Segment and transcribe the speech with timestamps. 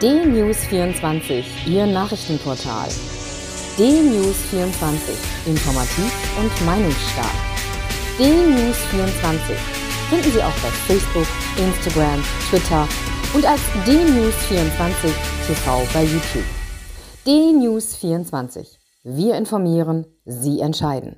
[0.00, 2.88] D-News24, Ihr Nachrichtenportal.
[3.78, 4.94] D-News24,
[5.44, 7.34] informativ und meinungsstark.
[8.16, 9.56] D-News24
[10.08, 12.86] finden Sie auch bei Facebook, Instagram, Twitter
[13.34, 15.10] und als D-News24
[15.48, 16.46] TV bei YouTube.
[17.26, 18.78] D-News24.
[19.02, 21.16] Wir informieren, Sie entscheiden.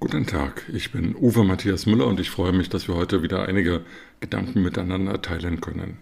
[0.00, 3.46] Guten Tag, ich bin Uwe Matthias Müller und ich freue mich, dass wir heute wieder
[3.46, 3.84] einige
[4.18, 5.98] Gedanken miteinander teilen können.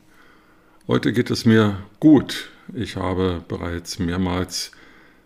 [0.89, 2.51] Heute geht es mir gut.
[2.75, 4.73] Ich habe bereits mehrmals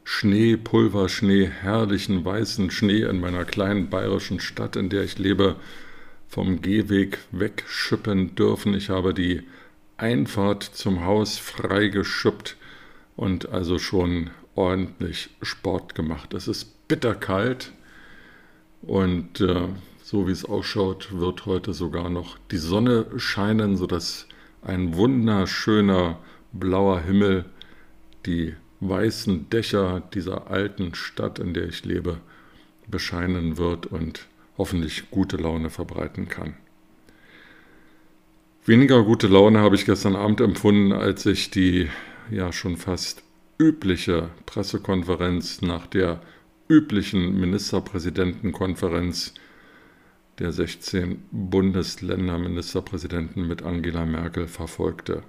[0.05, 5.57] Schnee, Pulverschnee, herrlichen weißen Schnee in meiner kleinen bayerischen Stadt, in der ich lebe,
[6.29, 8.75] vom Gehweg wegschippen dürfen.
[8.75, 9.45] Ich habe die
[9.97, 12.59] Einfahrt zum Haus freigeschippt
[13.17, 16.35] und also schon ordentlich Sport gemacht.
[16.35, 17.73] Es ist bitterkalt
[18.83, 19.69] und äh,
[20.03, 24.29] so wie es ausschaut, wird heute sogar noch die Sonne scheinen, sodass
[24.63, 26.19] ein wunderschöner
[26.53, 27.45] blauer Himmel
[28.27, 32.19] die weißen Dächer dieser alten Stadt, in der ich lebe,
[32.89, 34.27] bescheinen wird und
[34.59, 36.55] hoffentlich gute Laune verbreiten kann.
[38.65, 41.89] Weniger gute Laune habe ich gestern Abend empfunden, als ich die
[42.31, 43.23] ja schon fast
[43.59, 46.21] übliche Pressekonferenz nach der
[46.69, 49.35] üblichen Ministerpräsidentenkonferenz
[50.39, 55.23] der 16 Bundesländerministerpräsidenten mit Angela Merkel verfolgte.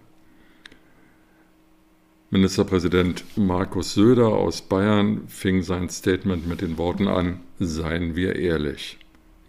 [2.29, 8.99] Ministerpräsident Markus Söder aus Bayern fing sein Statement mit den Worten an, seien wir ehrlich.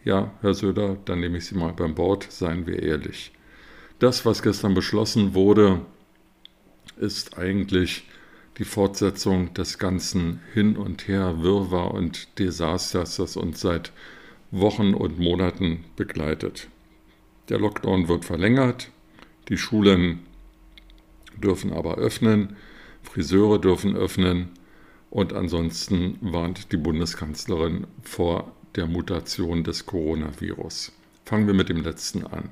[0.05, 3.33] Ja, Herr Söder, dann nehme ich Sie mal beim Wort, seien wir ehrlich.
[3.99, 5.81] Das, was gestern beschlossen wurde,
[6.99, 8.05] ist eigentlich
[8.59, 13.91] die Fortsetzung des ganzen Hin und Her, Wirrwarr und Desasters, das uns seit
[14.51, 16.69] Wochen und Monaten begleitet.
[17.49, 18.91] Der Lockdown wird verlängert,
[19.49, 20.21] die Schulen
[21.37, 22.57] dürfen aber öffnen,
[23.03, 24.51] Friseure dürfen öffnen
[25.11, 30.93] und ansonsten warnt die Bundeskanzlerin vor der Mutation des Coronavirus.
[31.25, 32.51] Fangen wir mit dem letzten an.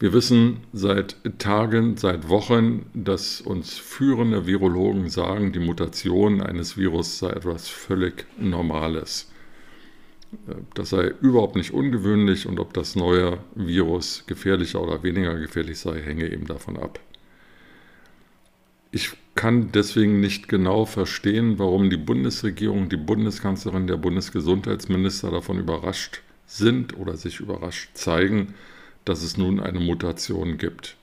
[0.00, 7.18] Wir wissen seit Tagen, seit Wochen, dass uns führende Virologen sagen, die Mutation eines Virus
[7.18, 9.32] sei etwas völlig Normales.
[10.74, 16.00] Das sei überhaupt nicht ungewöhnlich und ob das neue Virus gefährlicher oder weniger gefährlich sei,
[16.00, 17.00] hänge eben davon ab.
[18.92, 26.22] Ich kann deswegen nicht genau verstehen, warum die Bundesregierung, die Bundeskanzlerin, der Bundesgesundheitsminister davon überrascht
[26.46, 28.54] sind oder sich überrascht zeigen,
[29.08, 30.96] dass es nun eine Mutation gibt.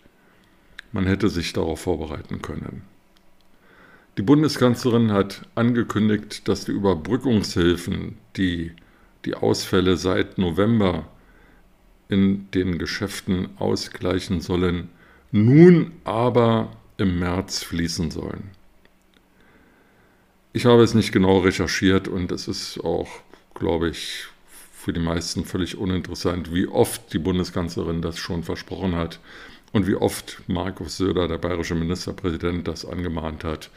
[0.92, 2.84] Man hätte sich darauf vorbereiten können.
[4.18, 8.72] Die Bundeskanzlerin hat angekündigt, dass die Überbrückungshilfen, die
[9.26, 11.08] die Ausfälle seit November
[12.08, 14.90] in den Geschäften ausgleichen sollen,
[15.32, 18.52] nun aber im März fließen sollen.
[20.54, 23.10] Ich habe es nicht genau recherchiert und es ist auch,
[23.54, 24.28] glaube ich,
[24.86, 29.20] für die meisten völlig uninteressant, wie oft die Bundeskanzlerin das schon versprochen hat
[29.72, 33.72] und wie oft Markus Söder, der bayerische Ministerpräsident, das angemahnt hat.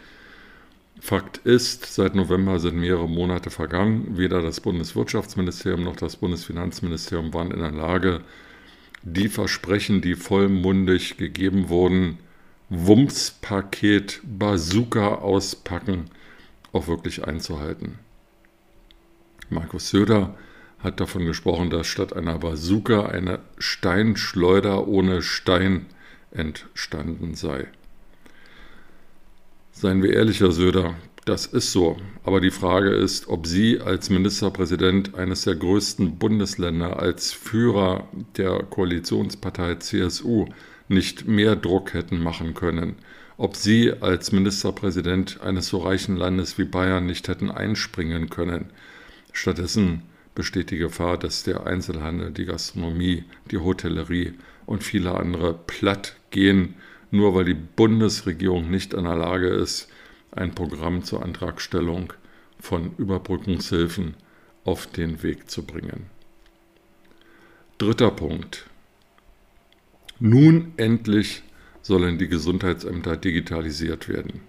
[1.01, 4.19] Fakt ist, seit November sind mehrere Monate vergangen.
[4.19, 8.21] Weder das Bundeswirtschaftsministerium noch das Bundesfinanzministerium waren in der Lage,
[9.03, 12.19] die Versprechen, die vollmundig gegeben wurden,
[12.69, 16.11] Wumms-Paket Bazooka auspacken,
[16.75, 17.99] auch wirklich einzuhalten.
[19.49, 20.37] Markus Söder
[20.79, 25.87] hat davon gesprochen, dass statt einer Bazooka eine Steinschleuder ohne Stein
[26.31, 27.67] entstanden sei.
[29.73, 30.95] Seien wir ehrlich, Herr Söder,
[31.25, 31.97] das ist so.
[32.25, 38.63] Aber die Frage ist, ob Sie als Ministerpräsident eines der größten Bundesländer, als Führer der
[38.65, 40.47] Koalitionspartei CSU
[40.89, 42.97] nicht mehr Druck hätten machen können,
[43.37, 48.71] ob Sie als Ministerpräsident eines so reichen Landes wie Bayern nicht hätten einspringen können.
[49.33, 50.03] Stattdessen
[50.39, 54.35] besteht die Gefahr, dass der Einzelhandel, die Gastronomie, die Hotellerie
[54.67, 56.77] und viele andere platt gehen,
[57.11, 59.89] nur weil die Bundesregierung nicht in der Lage ist,
[60.31, 62.13] ein Programm zur Antragstellung
[62.61, 64.15] von Überbrückungshilfen
[64.63, 66.07] auf den Weg zu bringen.
[67.79, 68.69] Dritter Punkt.
[70.21, 71.43] Nun endlich
[71.83, 74.43] sollen die Gesundheitsämter digitalisiert werden.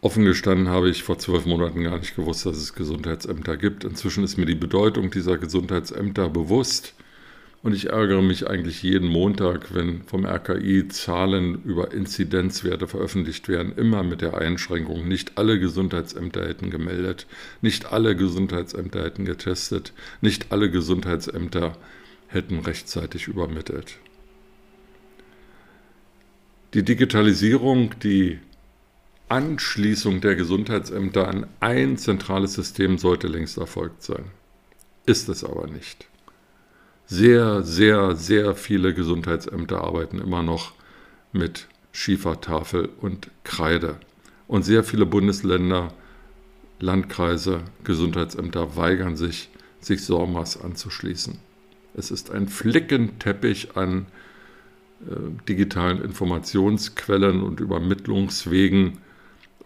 [0.00, 3.82] Offen gestanden habe ich vor zwölf Monaten gar nicht gewusst, dass es Gesundheitsämter gibt.
[3.82, 6.94] Inzwischen ist mir die Bedeutung dieser Gesundheitsämter bewusst.
[7.64, 13.72] Und ich ärgere mich eigentlich jeden Montag, wenn vom RKI Zahlen über Inzidenzwerte veröffentlicht werden,
[13.76, 17.26] immer mit der Einschränkung, nicht alle Gesundheitsämter hätten gemeldet,
[17.60, 21.76] nicht alle Gesundheitsämter hätten getestet, nicht alle Gesundheitsämter
[22.28, 23.96] hätten rechtzeitig übermittelt.
[26.74, 28.38] Die Digitalisierung, die
[29.28, 34.24] Anschließung der Gesundheitsämter an ein zentrales System sollte längst erfolgt sein.
[35.06, 36.06] Ist es aber nicht.
[37.06, 40.72] Sehr, sehr, sehr viele Gesundheitsämter arbeiten immer noch
[41.32, 43.96] mit Schiefertafel und Kreide.
[44.46, 45.92] Und sehr viele Bundesländer,
[46.80, 51.38] Landkreise, Gesundheitsämter weigern sich, sich SORMAS anzuschließen.
[51.94, 54.06] Es ist ein Flickenteppich an
[55.00, 55.14] äh,
[55.48, 58.98] digitalen Informationsquellen und Übermittlungswegen.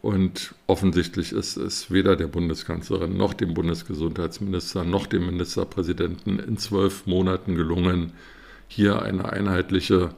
[0.02, 7.06] Und offensichtlich ist es weder der Bundeskanzlerin noch dem Bundesgesundheitsminister noch dem Ministerpräsidenten in zwölf
[7.06, 8.12] Monaten gelungen,
[8.66, 10.10] hier eine einheitliche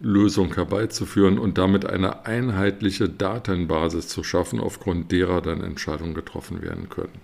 [0.00, 6.88] Lösung herbeizuführen und damit eine einheitliche Datenbasis zu schaffen, aufgrund derer dann Entscheidungen getroffen werden
[6.88, 7.20] können.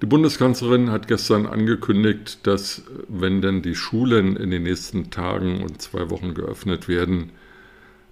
[0.00, 5.82] Die Bundeskanzlerin hat gestern angekündigt, dass wenn denn die Schulen in den nächsten Tagen und
[5.82, 7.30] zwei Wochen geöffnet werden,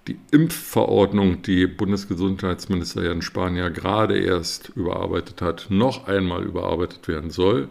[0.09, 7.69] die Impfverordnung, die Bundesgesundheitsminister Jan Spahn gerade erst überarbeitet hat, noch einmal überarbeitet werden soll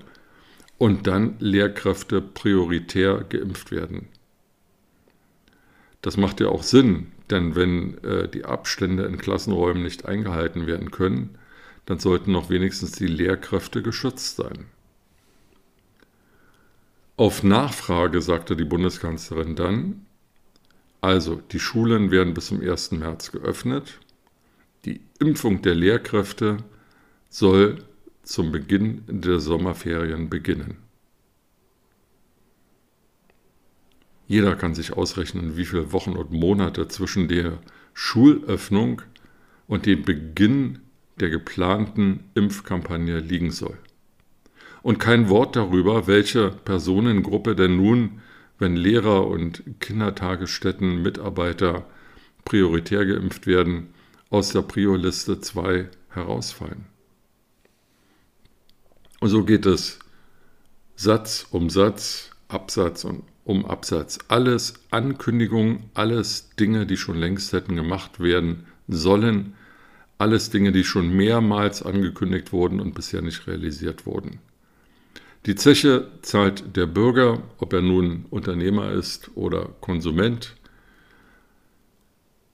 [0.78, 4.07] und dann Lehrkräfte prioritär geimpft werden.
[6.01, 10.89] Das macht ja auch Sinn, denn wenn äh, die Abstände in Klassenräumen nicht eingehalten werden
[10.89, 11.38] können,
[11.86, 14.66] dann sollten noch wenigstens die Lehrkräfte geschützt sein.
[17.18, 20.06] Auf Nachfrage sagte die Bundeskanzlerin dann,
[21.01, 22.92] also die Schulen werden bis zum 1.
[22.92, 24.00] März geöffnet,
[24.86, 26.57] die Impfung der Lehrkräfte
[27.30, 27.83] soll
[28.24, 30.77] zum Beginn der Sommerferien beginnen.
[34.27, 37.59] Jeder kann sich ausrechnen, wie viele Wochen und Monate zwischen der
[37.94, 39.01] Schulöffnung
[39.68, 40.80] und dem Beginn
[41.19, 43.77] der geplanten Impfkampagne liegen soll.
[44.83, 48.21] Und kein Wort darüber, welche Personengruppe denn nun,
[48.61, 51.85] wenn Lehrer und Kindertagesstätten Mitarbeiter
[52.45, 53.93] prioritär geimpft werden,
[54.29, 56.85] aus der Prio-Liste 2 herausfallen.
[59.19, 59.99] Und so geht es
[60.95, 63.05] Satz um Satz, Absatz
[63.43, 64.19] um Absatz.
[64.27, 69.55] Alles Ankündigungen, alles Dinge, die schon längst hätten gemacht werden sollen,
[70.17, 74.39] alles Dinge, die schon mehrmals angekündigt wurden und bisher nicht realisiert wurden.
[75.47, 80.55] Die Zeche zahlt der Bürger, ob er nun Unternehmer ist oder Konsument.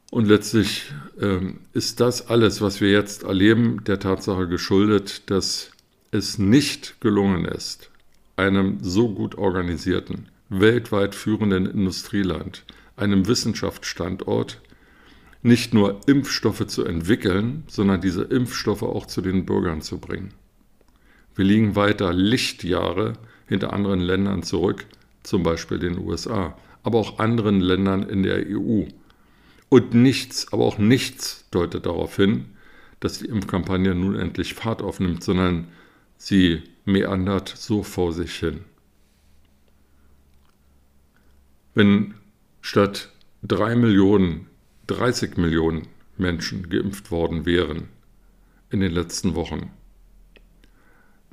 [0.09, 0.85] Und letztlich
[1.19, 5.71] ähm, ist das alles, was wir jetzt erleben, der Tatsache geschuldet, dass
[6.11, 7.91] es nicht gelungen ist,
[8.37, 12.63] einem so gut organisierten, weltweit führenden Industrieland,
[12.95, 14.61] einem Wissenschaftsstandort,
[15.43, 20.33] nicht nur Impfstoffe zu entwickeln, sondern diese Impfstoffe auch zu den Bürgern zu bringen.
[21.37, 23.13] Wir liegen weiter Lichtjahre
[23.47, 24.87] hinter anderen Ländern zurück,
[25.21, 28.85] zum Beispiel den USA, aber auch anderen Ländern in der EU.
[29.69, 32.45] Und nichts, aber auch nichts deutet darauf hin,
[32.99, 35.67] dass die Impfkampagne nun endlich Fahrt aufnimmt, sondern
[36.17, 38.61] sie meandert so vor sich hin.
[41.75, 42.15] Wenn
[42.61, 43.11] statt
[43.43, 44.47] drei Millionen
[44.87, 45.87] 30 Millionen
[46.17, 47.89] Menschen geimpft worden wären
[48.71, 49.69] in den letzten Wochen,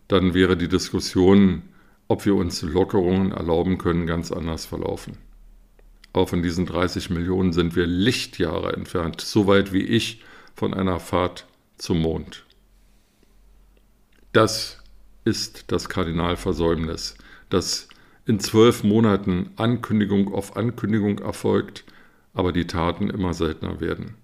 [0.08, 1.62] dann wäre die Diskussion,
[2.08, 5.16] ob wir uns Lockerungen erlauben können, ganz anders verlaufen.
[6.12, 10.22] Auch von diesen 30 Millionen sind wir Lichtjahre entfernt, so weit wie ich
[10.54, 12.44] von einer Fahrt zum Mond.
[14.32, 14.80] Das
[15.24, 17.16] ist das Kardinalversäumnis,
[17.50, 17.88] dass
[18.26, 21.84] in zwölf Monaten Ankündigung auf Ankündigung erfolgt,
[22.32, 24.14] aber die Taten immer seltener werden.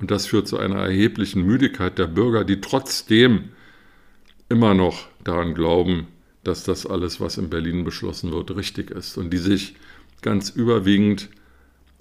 [0.00, 3.50] Und das führt zu einer erheblichen Müdigkeit der Bürger, die trotzdem
[4.48, 6.08] immer noch daran glauben,
[6.44, 9.76] dass das alles, was in Berlin beschlossen wird, richtig ist und die sich
[10.22, 11.28] ganz überwiegend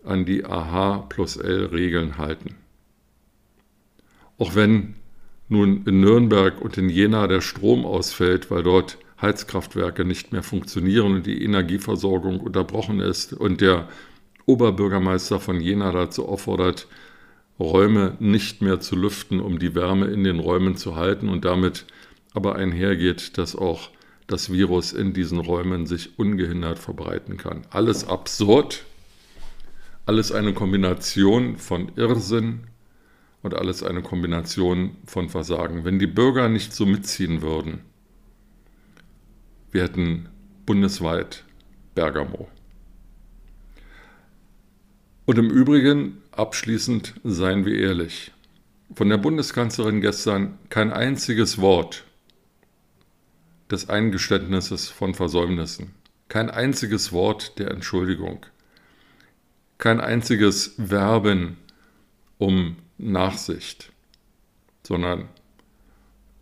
[0.03, 2.55] an die AH plus L Regeln halten.
[4.37, 4.95] Auch wenn
[5.49, 11.15] nun in Nürnberg und in Jena der Strom ausfällt, weil dort Heizkraftwerke nicht mehr funktionieren
[11.15, 13.87] und die Energieversorgung unterbrochen ist und der
[14.45, 16.87] Oberbürgermeister von Jena dazu auffordert,
[17.59, 21.85] Räume nicht mehr zu lüften, um die Wärme in den Räumen zu halten und damit
[22.33, 23.89] aber einhergeht, dass auch
[24.27, 27.65] das Virus in diesen Räumen sich ungehindert verbreiten kann.
[27.69, 28.83] Alles absurd,
[30.05, 32.61] alles eine Kombination von Irrsinn
[33.41, 35.85] und alles eine Kombination von Versagen.
[35.85, 37.79] Wenn die Bürger nicht so mitziehen würden,
[39.71, 40.29] wir hätten
[40.65, 41.43] bundesweit
[41.95, 42.49] Bergamo.
[45.25, 48.31] Und im Übrigen, abschließend seien wir ehrlich,
[48.93, 52.06] von der Bundeskanzlerin gestern kein einziges Wort
[53.71, 55.93] des Eingeständnisses von Versäumnissen,
[56.29, 58.45] kein einziges Wort der Entschuldigung,
[59.77, 61.57] kein einziges Werben
[62.37, 63.91] um Nachsicht,
[64.83, 65.29] sondern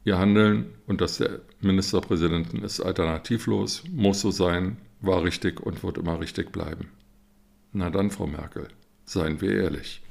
[0.03, 5.97] ihr Handeln und das der Ministerpräsidenten ist alternativlos, muss so sein, war richtig und wird
[5.97, 6.91] immer richtig bleiben.
[7.73, 8.67] Na dann, Frau Merkel,
[9.03, 10.01] seien wir ehrlich.